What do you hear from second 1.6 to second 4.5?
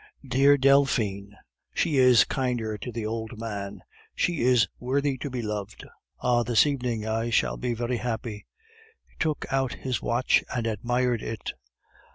she is kinder to the old man; she